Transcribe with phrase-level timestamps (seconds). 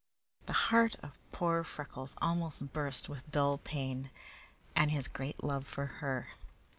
[0.47, 4.09] The heart of poor Freckles almost burst with dull pain
[4.75, 6.29] and his great love for her.